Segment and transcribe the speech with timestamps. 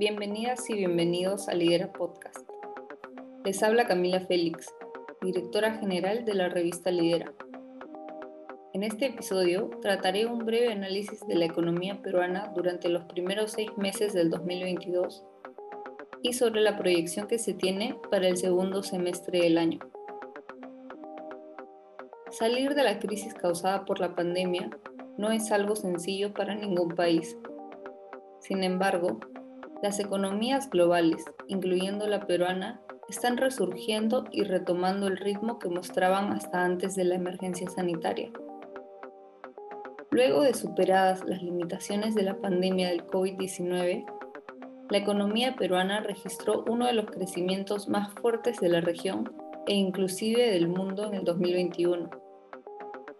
[0.00, 2.48] Bienvenidas y bienvenidos a Lidera Podcast.
[3.44, 4.74] Les habla Camila Félix,
[5.20, 7.34] directora general de la revista Lidera.
[8.72, 13.76] En este episodio trataré un breve análisis de la economía peruana durante los primeros seis
[13.76, 15.22] meses del 2022
[16.22, 19.80] y sobre la proyección que se tiene para el segundo semestre del año.
[22.30, 24.70] Salir de la crisis causada por la pandemia
[25.18, 27.36] no es algo sencillo para ningún país.
[28.38, 29.20] Sin embargo,
[29.82, 36.64] las economías globales, incluyendo la peruana, están resurgiendo y retomando el ritmo que mostraban hasta
[36.64, 38.30] antes de la emergencia sanitaria.
[40.10, 44.04] Luego de superadas las limitaciones de la pandemia del COVID-19,
[44.90, 49.32] la economía peruana registró uno de los crecimientos más fuertes de la región
[49.66, 52.10] e inclusive del mundo en el 2021.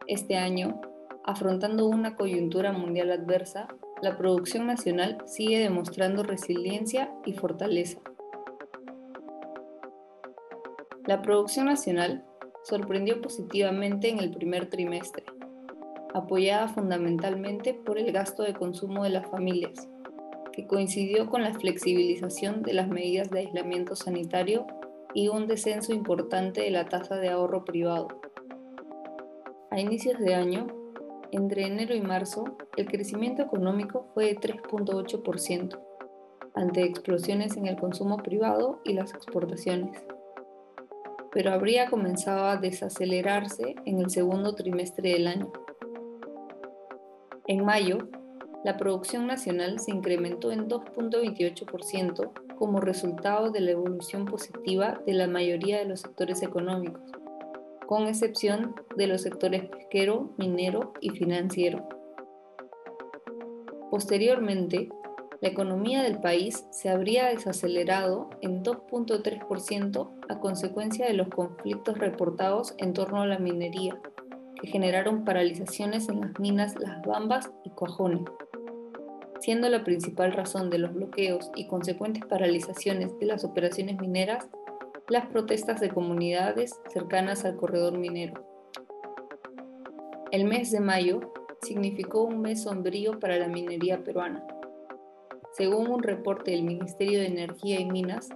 [0.08, 0.80] Este año,
[1.24, 3.68] afrontando una coyuntura mundial adversa,
[4.02, 8.00] la producción nacional sigue demostrando resiliencia y fortaleza.
[11.06, 12.24] La producción nacional
[12.62, 15.24] sorprendió positivamente en el primer trimestre,
[16.14, 19.88] apoyada fundamentalmente por el gasto de consumo de las familias,
[20.52, 24.66] que coincidió con la flexibilización de las medidas de aislamiento sanitario
[25.14, 28.08] y un descenso importante de la tasa de ahorro privado.
[29.70, 30.79] A inicios de año,
[31.32, 32.44] entre enero y marzo,
[32.76, 35.78] el crecimiento económico fue de 3.8%,
[36.54, 40.02] ante explosiones en el consumo privado y las exportaciones.
[41.32, 45.52] Pero habría comenzado a desacelerarse en el segundo trimestre del año,
[47.50, 47.98] en mayo,
[48.62, 55.26] la producción nacional se incrementó en 2.28% como resultado de la evolución positiva de la
[55.26, 57.02] mayoría de los sectores económicos,
[57.90, 61.88] con excepción de los sectores pesquero, minero y financiero.
[63.90, 64.88] Posteriormente,
[65.40, 72.76] la economía del país se habría desacelerado en 2.3% a consecuencia de los conflictos reportados
[72.78, 74.00] en torno a la minería,
[74.62, 78.22] que generaron paralizaciones en las minas Las Bambas y Coajones,
[79.40, 84.46] siendo la principal razón de los bloqueos y consecuentes paralizaciones de las operaciones mineras
[85.10, 88.46] las protestas de comunidades cercanas al corredor minero.
[90.30, 91.32] El mes de mayo
[91.62, 94.46] significó un mes sombrío para la minería peruana.
[95.52, 98.28] Según un reporte del Ministerio de Energía y Minas,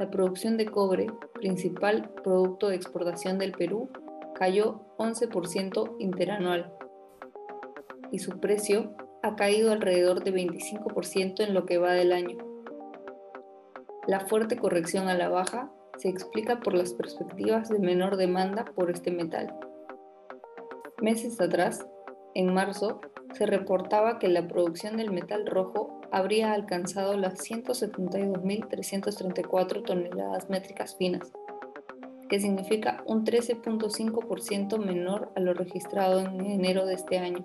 [0.00, 3.88] la producción de cobre, principal producto de exportación del Perú,
[4.34, 6.72] cayó 11% interanual
[8.10, 12.38] y su precio ha caído alrededor de 25% en lo que va del año.
[14.08, 18.90] La fuerte corrección a la baja se explica por las perspectivas de menor demanda por
[18.90, 19.54] este metal.
[21.02, 21.86] Meses atrás,
[22.34, 23.02] en marzo,
[23.34, 31.30] se reportaba que la producción del metal rojo habría alcanzado las 172.334 toneladas métricas finas,
[32.30, 37.44] que significa un 13.5% menor a lo registrado en enero de este año.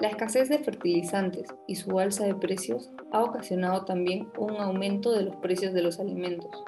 [0.00, 5.24] La escasez de fertilizantes y su alza de precios ha ocasionado también un aumento de
[5.24, 6.62] los precios de los alimentos.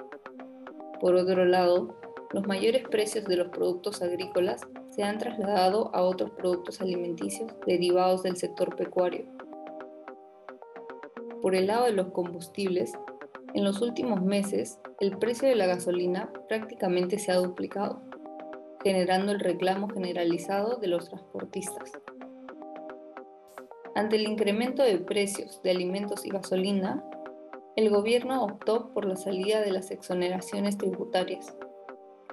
[1.01, 1.97] Por otro lado,
[2.33, 8.25] los mayores precios de los productos agrícolas se han trasladado a otros productos alimenticios derivados
[8.25, 9.27] del sector pecuario.
[11.41, 12.93] Por el lado de los combustibles,
[13.55, 18.03] en los últimos meses, el precio de la gasolina prácticamente se ha duplicado,
[18.83, 21.93] generando el reclamo generalizado de los transportistas.
[24.01, 27.05] Ante el incremento de precios de alimentos y gasolina,
[27.77, 31.55] el gobierno optó por la salida de las exoneraciones tributarias,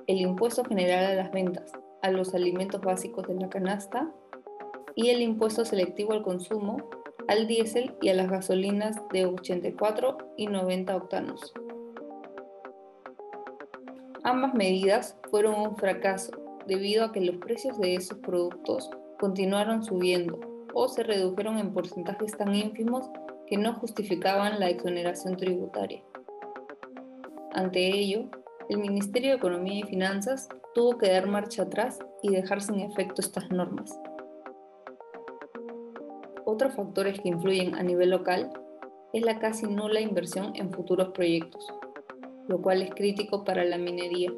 [0.07, 1.73] el impuesto general a las ventas,
[2.03, 4.09] a los alimentos básicos de la canasta
[4.95, 6.77] y el impuesto selectivo al consumo
[7.27, 11.53] al diésel y a las gasolinas de 84 y 90 octanos.
[14.23, 16.31] Ambas medidas fueron un fracaso
[16.65, 18.89] debido a que los precios de esos productos
[19.19, 23.09] continuaron subiendo o se redujeron en porcentajes tan ínfimos
[23.47, 26.03] que no justificaban la exoneración tributaria.
[27.53, 28.29] Ante ello,
[28.69, 33.21] el Ministerio de Economía y Finanzas tuvo que dar marcha atrás y dejar sin efecto
[33.21, 33.97] estas normas.
[36.45, 38.51] Otros factores que influyen a nivel local
[39.13, 41.73] es la casi nula inversión en futuros proyectos,
[42.47, 44.31] lo cual es crítico para la minería,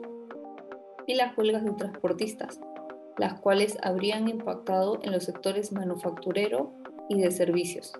[1.08, 2.60] y las huelgas de transportistas,
[3.20, 6.72] las cuales habrían impactado en los sectores manufacturero
[7.10, 7.94] y de servicios.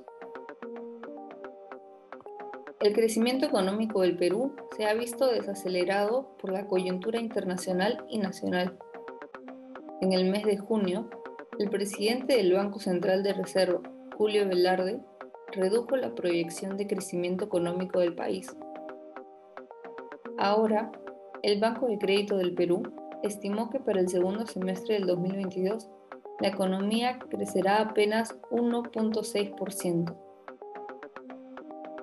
[2.80, 8.80] El crecimiento económico del Perú se ha visto desacelerado por la coyuntura internacional y nacional.
[10.00, 11.10] En el mes de junio,
[11.60, 13.82] el presidente del Banco Central de Reserva,
[14.18, 15.02] Julio Velarde,
[15.52, 18.56] redujo la proyección de crecimiento económico del país.
[20.38, 20.94] Ahora,
[21.44, 22.84] el Banco de Crédito del Perú
[23.24, 25.90] estimó que para el segundo semestre del 2022
[26.40, 30.16] la economía crecerá apenas 1.6%.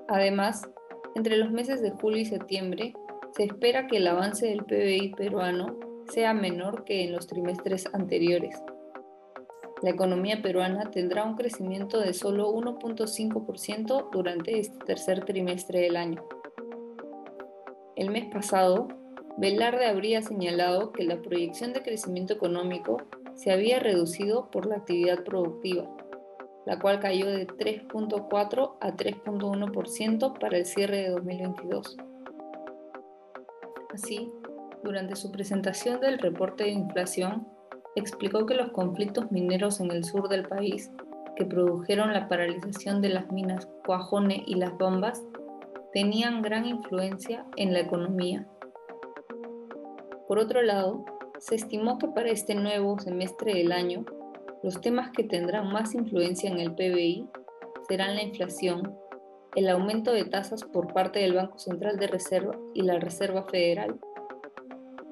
[0.08, 0.68] Además,
[1.14, 2.94] entre los meses de julio y septiembre,
[3.34, 5.78] se espera que el avance del PBI peruano
[6.08, 8.62] sea menor que en los trimestres anteriores.
[9.82, 16.24] La economía peruana tendrá un crecimiento de solo 1.5% durante este tercer trimestre del año.
[17.94, 18.88] El mes pasado,
[19.38, 23.02] Velarde habría señalado que la proyección de crecimiento económico
[23.34, 25.88] se había reducido por la actividad productiva,
[26.64, 31.96] la cual cayó de 3.4 a 3.1% para el cierre de 2022.
[33.92, 34.30] Así,
[34.82, 37.46] durante su presentación del reporte de inflación,
[37.94, 40.90] explicó que los conflictos mineros en el sur del país,
[41.34, 45.22] que produjeron la paralización de las minas Cuajone y Las Bombas,
[45.92, 48.46] tenían gran influencia en la economía.
[50.28, 51.04] Por otro lado,
[51.38, 54.04] se estimó que para este nuevo semestre del año,
[54.62, 57.28] los temas que tendrán más influencia en el PBI
[57.88, 58.96] serán la inflación,
[59.54, 63.98] el aumento de tasas por parte del Banco Central de Reserva y la Reserva Federal,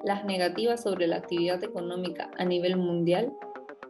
[0.03, 3.33] las negativas sobre la actividad económica a nivel mundial,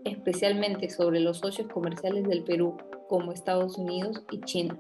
[0.04, 2.78] especialmente sobre los socios comerciales del Perú
[3.10, 4.80] como Estados Unidos y China,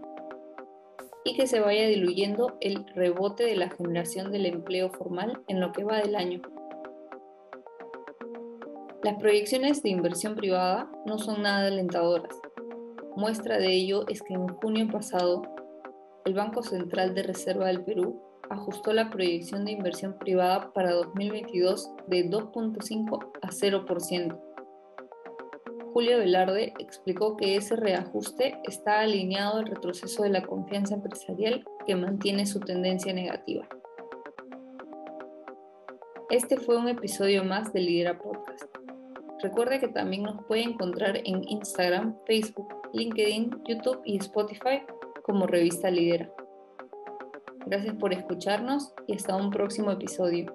[1.25, 5.71] y que se vaya diluyendo el rebote de la generación del empleo formal en lo
[5.73, 6.41] que va del año.
[9.03, 12.39] Las proyecciones de inversión privada no son nada alentadoras.
[13.15, 15.41] Muestra de ello es que en junio pasado,
[16.25, 21.89] el Banco Central de Reserva del Perú ajustó la proyección de inversión privada para 2022
[22.07, 24.44] de 2.5 a 0%.
[25.95, 31.95] Julio Velarde explicó que ese reajuste está alineado al retroceso de la confianza empresarial que
[31.95, 33.65] mantiene su tendencia negativa.
[36.29, 38.65] Este fue un episodio más de Lidera Podcast.
[39.41, 44.81] Recuerde que también nos puede encontrar en Instagram, Facebook, LinkedIn, YouTube y Spotify
[45.23, 46.29] como Revista Lidera.
[47.67, 50.53] Gracias por escucharnos y hasta un próximo episodio.